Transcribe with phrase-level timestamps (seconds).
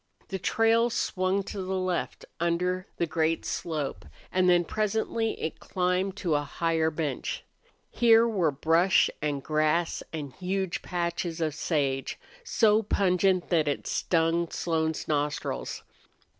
[0.29, 6.15] The trail swung to the left under the great slope, and then presently it climbed
[6.15, 7.43] to a higher bench.
[7.91, 14.49] Here were brush and grass and huge patches of sage, so pungent that it stung
[14.49, 15.83] Slone's nostrils.